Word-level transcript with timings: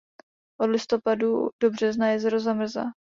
Od 0.61 0.69
listopadu 0.69 1.49
do 1.61 1.71
března 1.71 2.07
jezero 2.09 2.39
zamrzá. 2.39 2.85